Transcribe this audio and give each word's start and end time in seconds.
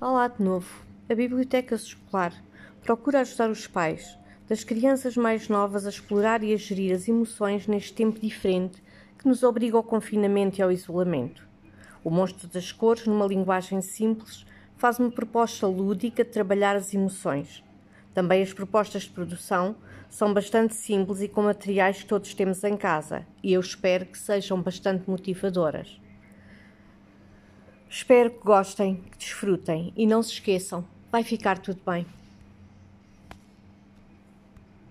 Olá 0.00 0.28
de 0.28 0.40
novo. 0.40 0.84
A 1.10 1.14
Biblioteca 1.16 1.74
Escolar 1.74 2.32
procura 2.84 3.18
ajudar 3.18 3.50
os 3.50 3.66
pais 3.66 4.16
das 4.48 4.62
crianças 4.62 5.16
mais 5.16 5.48
novas 5.48 5.86
a 5.86 5.88
explorar 5.88 6.44
e 6.44 6.54
a 6.54 6.56
gerir 6.56 6.94
as 6.94 7.08
emoções 7.08 7.66
neste 7.66 7.94
tempo 7.94 8.20
diferente 8.20 8.80
que 9.18 9.26
nos 9.26 9.42
obriga 9.42 9.76
ao 9.76 9.82
confinamento 9.82 10.60
e 10.60 10.62
ao 10.62 10.70
isolamento. 10.70 11.44
O 12.04 12.10
Monstro 12.10 12.46
das 12.46 12.70
Cores, 12.70 13.06
numa 13.08 13.26
linguagem 13.26 13.82
simples, 13.82 14.46
faz 14.76 15.00
uma 15.00 15.10
proposta 15.10 15.66
lúdica 15.66 16.22
de 16.22 16.30
trabalhar 16.30 16.76
as 16.76 16.94
emoções. 16.94 17.64
Também 18.14 18.40
as 18.40 18.52
propostas 18.52 19.02
de 19.02 19.10
produção 19.10 19.74
são 20.08 20.32
bastante 20.32 20.76
simples 20.76 21.20
e 21.22 21.26
com 21.26 21.42
materiais 21.42 22.02
que 22.02 22.06
todos 22.06 22.32
temos 22.34 22.62
em 22.62 22.76
casa, 22.76 23.26
e 23.42 23.52
eu 23.52 23.60
espero 23.60 24.06
que 24.06 24.16
sejam 24.16 24.62
bastante 24.62 25.10
motivadoras. 25.10 25.98
Espero 27.98 28.30
que 28.30 28.44
gostem, 28.44 28.94
que 29.10 29.18
desfrutem 29.18 29.92
e 29.96 30.06
não 30.06 30.22
se 30.22 30.34
esqueçam, 30.34 30.84
vai 31.10 31.24
ficar 31.24 31.58
tudo 31.58 31.80
bem. 31.84 32.06